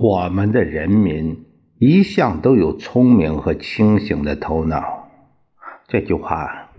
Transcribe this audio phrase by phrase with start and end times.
[0.00, 1.44] 我们的人民
[1.80, 5.08] 一向都有聪明和清醒的头脑，
[5.88, 6.70] 这句话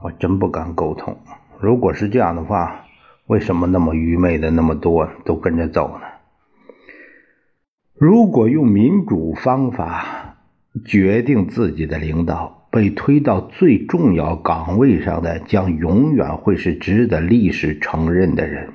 [0.00, 1.18] 我真不敢苟同。
[1.58, 2.84] 如果是这样的话，
[3.26, 6.06] 为什么那么愚昧的那么多都跟着走呢？
[7.94, 10.36] 如果用民主方法
[10.84, 18.72] 决定自己的领导，被推到最重要岗位上的将永远会是值得历史承认的人。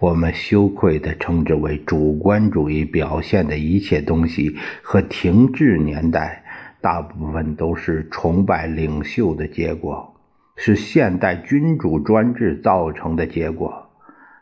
[0.00, 6.44] 我们羞愧地称之为主观主义表现的一切东西和停滞年代，
[6.80, 10.14] 大部分都是崇拜领袖的结果，
[10.56, 13.88] 是现代君主专制造成的结果。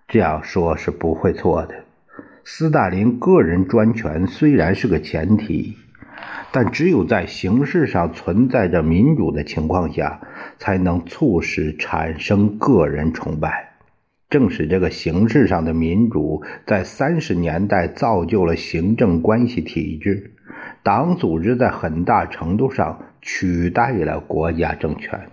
[0.09, 1.75] 这样说是不会错的。
[2.45, 5.77] 斯大林个人专权虽然是个前提，
[6.51, 10.21] 但只有在形式上存在着民主的情况下，
[10.59, 13.72] 才能促使产生个人崇拜。
[14.33, 20.33] 正是这个形式上的民主，在三十年代造就了行政关系体制，
[20.83, 25.29] 党组织在很大程度上取代了国家政权。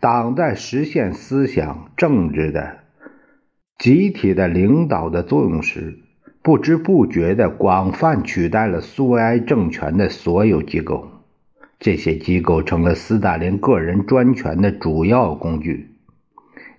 [0.00, 2.78] 党在实现思想、政治的
[3.78, 5.98] 集体的领导的作用时，
[6.42, 11.06] 不知不觉地广泛取代了苏维埃政权的所有机构。
[11.78, 15.89] 这些机构成了斯大林个人专权的主要工具。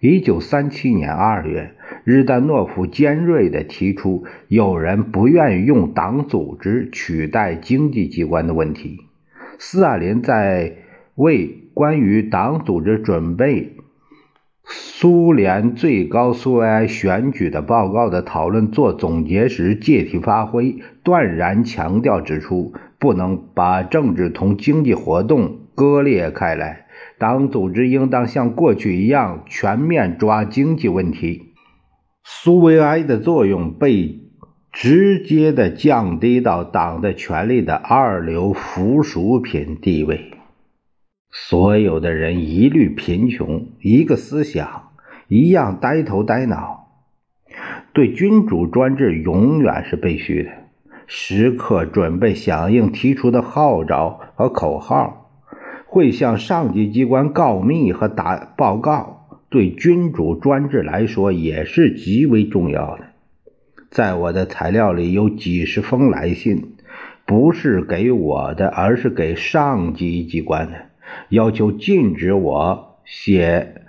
[0.01, 1.75] 一九三七年二月，
[2.05, 9.01] 日丹诺夫尖锐地提出，有人不愿意用党组织取代经济机关的问题。
[9.59, 10.77] 斯大林在
[11.13, 13.77] 为关于党组织准备
[14.63, 26.87] 苏联最高苏维埃选举的报告的讨论做总结时，借题发挥，断然强调指出，不能把政治同经济活动割裂开来。
[27.21, 31.53] 党组织应当像过去一样全面抓经济问题。
[32.23, 34.21] 苏维埃的作用被
[34.71, 40.31] 直接的降低到党的权力的二流附属品地位。
[41.29, 44.89] 所有的人一律贫穷，一个思想，
[45.27, 46.87] 一样呆头呆脑。
[47.93, 50.49] 对君主专制永远是必须的，
[51.05, 55.20] 时刻准备响应提出的号召和口号。
[55.91, 63.07] 会向上级机关告密和打报告，对君主专制来说也是极为重要的。
[63.89, 66.77] 在我的材料里有几十封来信，
[67.25, 70.85] 不是给我的，而是给上级机关的，
[71.27, 73.81] 要求禁止我写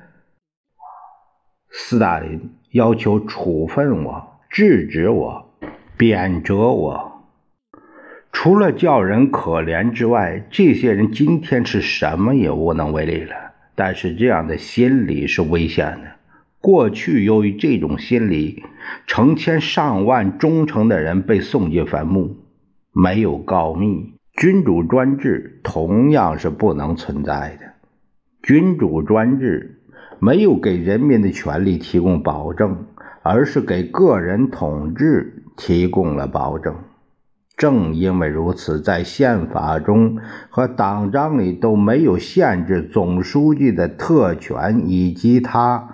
[1.71, 5.55] 斯大林，要求处分我、制止我、
[5.97, 7.12] 贬谪我。
[8.33, 13.35] 除了叫人可怜之外，这些人今天是什么也无能为力了。
[13.75, 16.11] 但是这样的心理是危险的。
[16.61, 18.65] 过去由于这种心理，
[19.07, 22.37] 成千上万忠诚的人被送进坟墓。
[22.93, 27.67] 没有告密，君主专制同样是不能存在的。
[28.43, 29.81] 君主专制
[30.19, 32.87] 没有给人民的权利提供保证，
[33.23, 36.75] 而是给个人统治提供了保证。
[37.57, 40.19] 正因为如此，在宪法中
[40.49, 45.91] 和党章里都没有限制总书记的特权以及他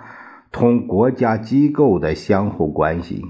[0.51, 3.23] 同国家机构的相互关系。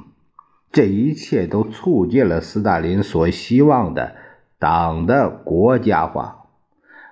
[0.72, 4.16] 这一切都促进了斯大林所希望的
[4.60, 6.46] 党的国家化，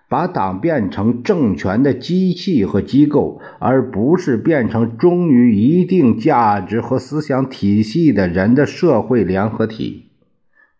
[0.07, 10.06] 把党变成政权的机器和机构，而不是变成忠于一定价值和思想体系的人的社会联合体。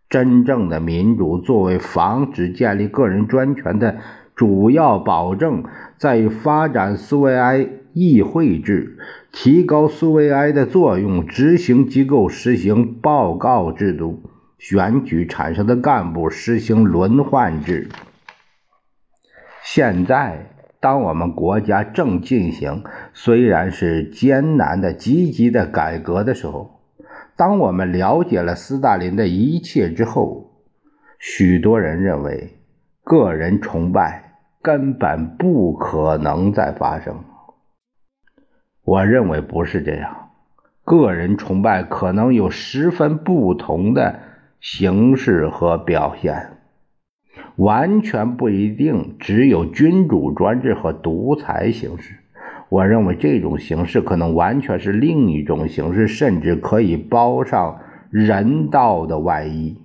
[0.10, 3.98] 真正的民主作为防止建立个人专权的
[4.36, 5.64] 主要保证，
[5.98, 8.98] 在于发展苏维埃议会制，
[9.32, 14.24] 提高苏维埃的作用，执行机构实行报告制度，
[14.60, 17.90] 选举产生的干部实行轮换制。
[19.64, 22.84] 现在当我们国家正进行
[23.14, 26.77] 虽然是艰难的积极的改革的时候，
[27.38, 30.64] 当我们了解了斯大林的一切之后，
[31.20, 32.58] 许多人认为
[33.04, 37.24] 个人崇拜根本不可能再发生。
[38.84, 40.32] 我认为不是这样，
[40.84, 44.20] 个人崇拜可能有十分不同的
[44.60, 46.54] 形式和表现。
[47.56, 52.16] 完全不一定只有君主专制和独裁形式。
[52.70, 57.80] 我认为这种形式可能完全是另一种形式，甚至可以包上
[58.10, 59.78] 人道的外衣。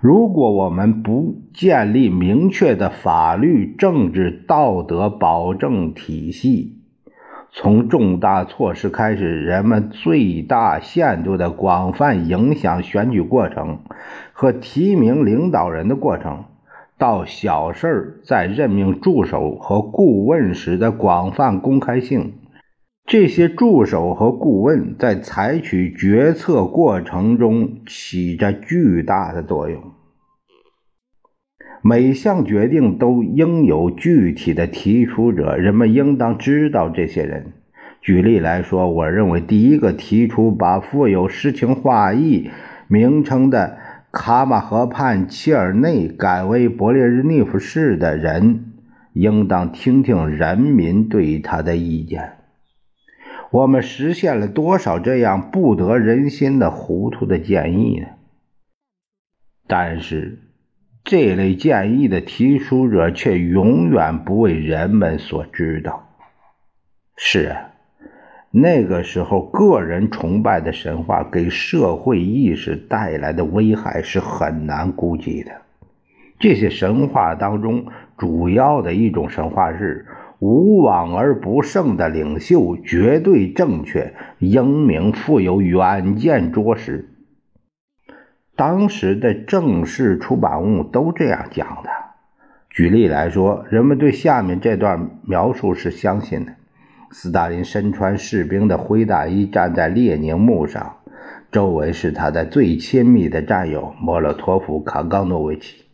[0.00, 6.80] 如果我们不建立明确的法律、政治、道德保证体系，
[7.52, 13.78] 从重大措施开始，人们最大限度的广泛影响选举过程
[14.32, 16.46] 和提名领导人的过程，
[17.02, 22.34] 到小事儿在任命助手和顾问时的广泛公开性，
[23.04, 29.82] 这些助手和顾问在采取决策过程中起着巨大的作用。
[31.82, 37.54] 每项决定都应有具体的提出者，人们应当知道这些人。
[38.00, 42.48] 举例来说，我认为第一个提出把富有诗情画意
[42.86, 43.78] 名称的
[44.12, 48.72] 卡马河畔切尔内改为勃列日涅夫市的人，
[49.14, 52.34] 应当听听人民对他的意见。
[53.50, 58.06] 我们实现了多少这样不得人心的糊涂的建议呢？
[59.66, 60.38] 但是。
[61.04, 66.08] 这类建议的提出者却永远不为人们所知道。
[67.16, 67.71] 是啊，
[68.54, 75.52] 那个时候个人崇拜的神话给社会意识带来的危害是很难估计的。
[76.38, 77.86] 这些神话当中，
[78.18, 80.06] 主要的一种神话是
[80.38, 87.08] 无往而不胜的领袖，绝对正确、英明、富有远见卓识。
[88.54, 91.88] 当时的正式出版物都这样讲的。
[92.68, 96.52] 举例来说，人们对下面这段描述是相信的：
[97.14, 100.96] 斯大林身穿士兵的灰大衣，站在列宁墓上，
[101.50, 105.84] 周围是他的最亲密的战友莫洛托夫、卡冈诺维奇、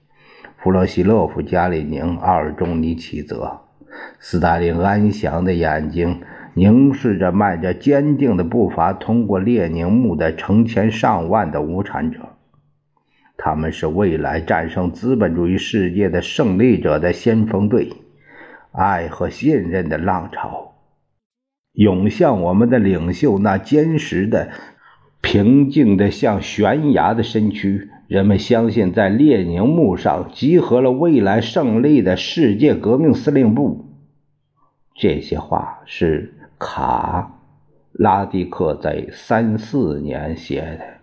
[0.56, 3.62] 弗洛西洛夫、加里宁、阿尔中尼奇泽。
[4.20, 6.20] 斯大林安详的眼睛
[6.55, 12.21] 凝视着迈着坚定的步伐通过列宁墓的成千上万的无产者。
[13.37, 17.93] 他们是未来战胜资本主义世界的胜利者的先锋队，
[18.71, 20.76] 爱和信任的浪潮
[21.73, 24.50] 涌向我们的领袖那坚实的、
[25.20, 27.91] 平静的像悬崖的身躯。
[28.09, 33.85] 人们相信，在列宁墓上集合了未来胜利的世界革命司令部。
[34.94, 37.43] 这些话是卡
[37.93, 40.99] 拉蒂克在三四年写的。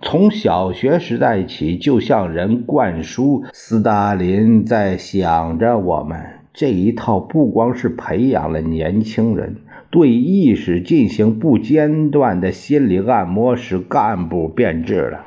[0.00, 9.56] 从小学时代起，就向人灌输斯大林在想着我们这一套，不光是培养了年轻人，
[9.90, 15.24] 对意识进行不间断的心理按摩，使干部变质了。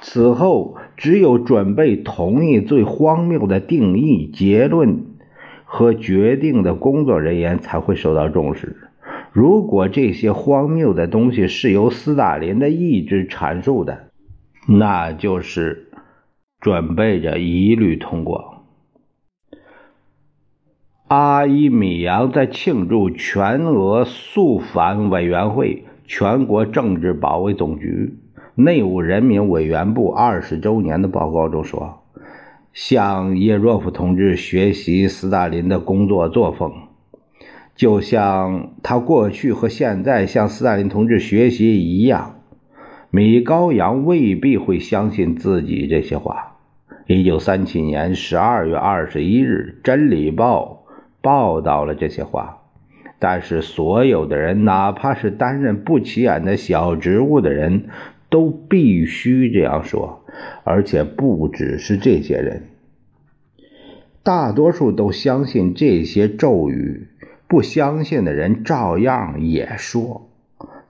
[0.00, 5.04] 此后，只有准备同意最荒谬的定义、结论
[5.64, 8.76] 和决定的工作人员才会受到重视。
[9.30, 14.06] 如果这些荒谬的东西是由斯大林的意志阐述的，
[14.66, 15.88] 那就是
[16.60, 18.51] 准备着一律通过。
[21.14, 28.14] 阿依米扬在庆祝全俄肃反委员会、全国政治保卫总局、
[28.54, 32.02] 内务人民委员部二十周年的报告中说
[32.72, 36.72] ：“向叶若夫同志学习斯大林的工作作风，
[37.76, 42.36] 就像他过去和现在向斯大林同志学习一样。”
[43.12, 46.56] 米高扬未必会相信自己这些话。
[47.06, 50.81] 一九三七年十二月二十一日，《真理报》
[51.22, 52.58] 报道了这些话。
[53.18, 57.84] 但是，所有的人，哪怕是担任不起眼的小职务的人，
[58.28, 60.24] 都必须这样说。
[60.64, 62.64] 而且，不只是这些人，
[64.24, 67.06] 大多数都相信这些咒语。
[67.46, 70.28] 不相信的人，照样也说。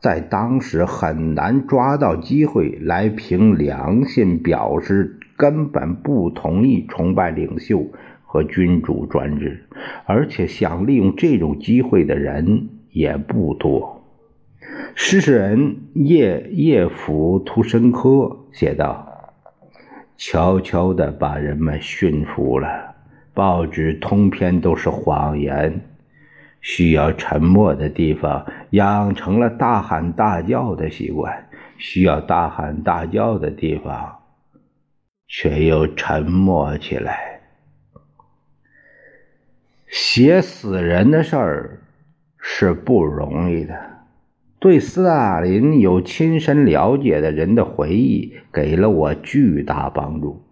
[0.01, 7.87] 在当时很难抓到机会来凭良心表示根本不同意崇拜领袖
[8.33, 9.69] 和君主专制，
[10.07, 14.03] 而且想利用这种机会的人也不多。
[14.95, 19.07] 诗人叶叶甫图申科写道
[20.17, 22.95] ：“悄悄地把人们驯服了，
[23.35, 25.83] 报纸通篇都是谎言。
[26.63, 31.31] 需要沉默的地方，养成了大喊大叫的习惯；
[31.77, 34.21] 需要大喊大叫的地方，
[35.29, 37.32] 却又沉默起来。
[39.93, 41.81] 写死人的事儿
[42.39, 43.79] 是不容易的。
[44.59, 50.43] 对斯大林有亲身了解的人的回忆，给了我巨大帮助。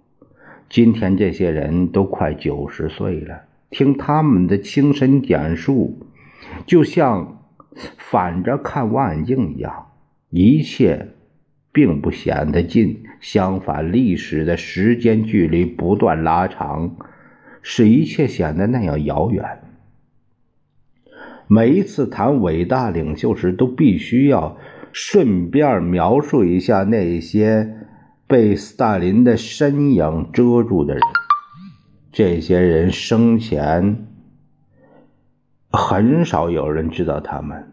[0.69, 3.45] 今天这些人都快九十岁了。
[3.71, 6.07] 听他们的亲身讲述，
[6.67, 7.41] 就像
[7.97, 9.87] 反着看望远镜一样，
[10.29, 11.15] 一切
[11.73, 16.97] 并不显得近，相反，历史的时间距离不断拉长，
[17.63, 19.63] 使一切显得那样遥远。
[21.47, 24.57] 每一次谈伟大领袖时，都必须要
[24.93, 27.77] 顺便描述一下那些
[28.27, 31.03] 被斯大林的身影遮住的人。
[32.13, 34.07] 这些人生前
[35.71, 37.73] 很少有人知道他们，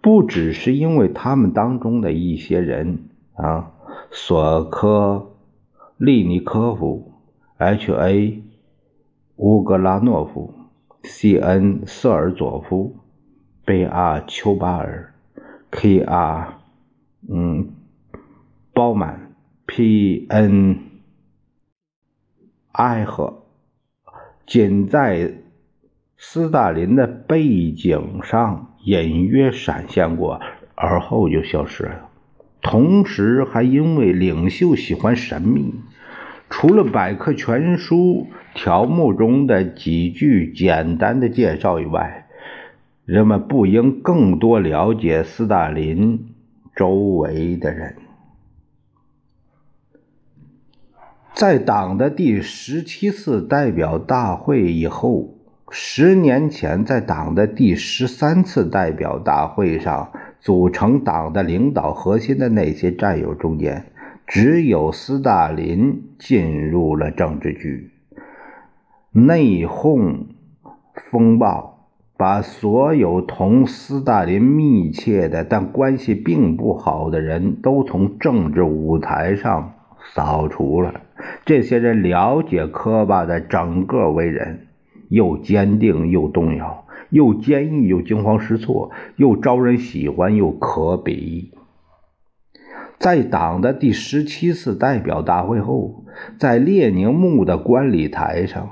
[0.00, 2.98] 不只是因为他们当中的一些人
[3.34, 3.72] 啊，
[4.10, 5.34] 索科
[5.96, 7.12] 利尼科夫、
[7.58, 8.42] H.A.
[9.36, 10.54] 乌格拉诺夫、
[11.02, 11.82] C.N.
[11.86, 12.96] 瑟尔佐夫、
[13.64, 15.14] 贝阿丘巴尔、
[15.70, 16.54] K.R.
[17.28, 17.68] 嗯，
[18.72, 19.34] 包满、
[19.66, 20.78] P.N.
[22.72, 23.44] 艾赫
[24.46, 25.34] 仅在
[26.16, 30.40] 斯大林的背景上隐约闪现过，
[30.74, 32.08] 而后就消失了。
[32.62, 35.74] 同时，还因为领袖喜欢神秘，
[36.48, 42.26] 除了百科全书条目中的几句简单的介绍以外，
[43.04, 46.34] 人们不应更多了解斯大林
[46.74, 47.96] 周围的人。
[51.34, 55.34] 在党的第十七次代表大会以后，
[55.70, 60.10] 十年前在党的第十三次代表大会上
[60.40, 63.92] 组成党的领导核心的那些战友中间，
[64.26, 67.90] 只有斯大林进入了政治局。
[69.12, 70.26] 内讧
[71.10, 79.74] 风暴把所有同斯大林密切的但关系并不好的人都从政治舞台上
[80.14, 81.02] 扫除了。
[81.44, 84.66] 这些人了解科巴的整个为人，
[85.08, 91.50] 又坚定又动摇，又坚毅又惊慌失措，又招人喜欢又可鄙。
[92.98, 96.04] 在党的第十七次代表大会后，
[96.38, 98.68] 在列宁墓的观礼台上，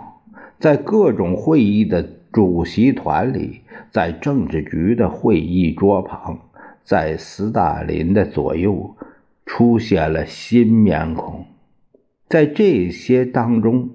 [0.58, 6.38] 在各种会议的主席团里，在政治局的会议桌旁，
[6.82, 8.96] 在斯大林的左右，
[9.44, 11.44] 出现了新面孔。
[12.28, 13.90] 在这些当中，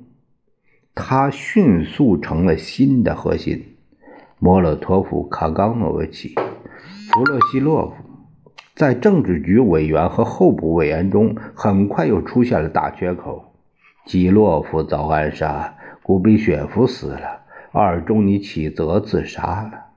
[0.93, 3.65] 他迅速成了新的核心。
[4.37, 6.33] 莫洛托夫、卡冈诺维奇、
[7.11, 7.95] 弗洛西洛夫，
[8.79, 13.53] 在政治局委员和候补委员中，很快又出现了大缺口。
[14.05, 17.41] 基洛夫遭暗杀，古比雪夫死了，
[17.73, 19.87] 二中尼奇则自杀了。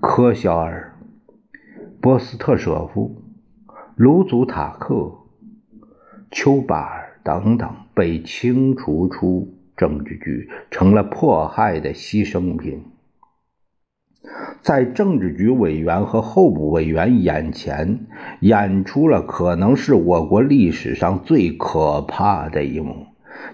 [0.00, 0.96] 科肖尔、
[2.00, 3.22] 波斯特舍夫、
[3.94, 5.12] 卢祖塔克。
[6.30, 12.82] 丘巴尔等等被清除出政治局，成了迫害的牺牲品。
[14.60, 17.98] 在政治局委员和候补委员眼前，
[18.40, 23.06] 演出了可能是我国历史上最可怕的一幕。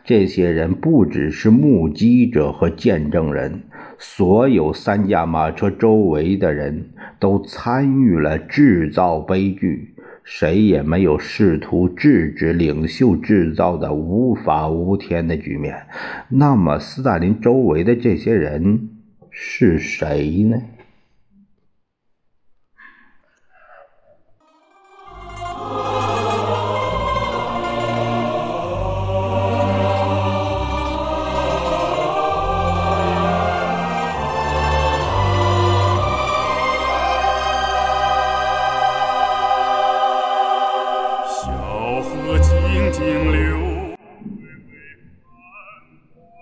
[0.05, 3.63] 这些人不只是目击者和见证人，
[3.99, 9.95] 所有三驾马车周围的人都参与了制造悲剧。
[10.25, 15.75] 谁也没有试图制止领袖制造的无法无天的局面。
[16.29, 18.91] 那么，斯大林周围的这些人
[19.31, 20.63] 是谁呢？